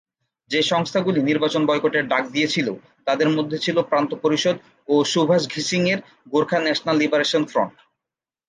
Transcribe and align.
যে 0.51 0.59
সংস্থাগুলি 0.63 1.19
নির্বাচন 1.23 1.61
বয়কটের 1.65 2.05
ডাক 2.07 2.23
দিয়েছিল 2.31 2.67
তাদের 3.05 3.29
মধ্যে 3.29 3.57
ছিল 3.57 3.77
প্রান্ত 3.81 4.11
পরিষদ 4.23 4.55
ও 4.87 5.03
সুভাষ 5.11 5.41
ঘিসিং-এর 5.53 5.99
গোর্খা 6.31 6.59
ন্যাশনাল 6.59 6.95
লিবারেশন 6.97 7.43
ফ্রন্ট। 7.45 7.75